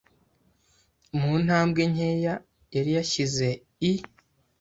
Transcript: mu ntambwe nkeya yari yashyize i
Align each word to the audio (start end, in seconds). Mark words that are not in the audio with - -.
mu 1.19 1.31
ntambwe 1.43 1.81
nkeya 1.91 2.35
yari 2.75 2.91
yashyize 2.97 3.49
i 3.91 3.93